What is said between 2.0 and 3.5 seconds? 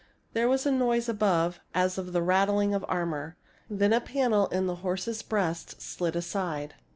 the rattling of armor.